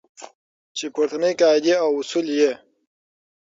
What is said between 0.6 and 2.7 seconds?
چې پورتنۍ قاعدې او اصول یې